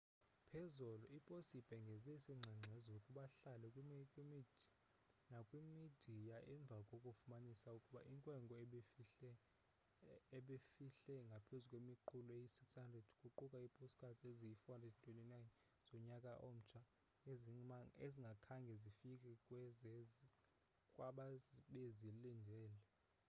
[0.49, 3.67] phezolo iposi ibhengeze isingxengxezo kubahlali
[5.31, 8.55] nakwimidiya emva kokufumanisa ukuba inkwenkwe
[10.39, 15.39] ebifihle ngaphezu kwemiqulu eyi 600 kuquka iipostcards eziyi 429
[15.87, 16.79] zonyaka omtsha
[18.05, 19.31] ezingakhange zifike
[20.93, 22.79] kwabebezilindele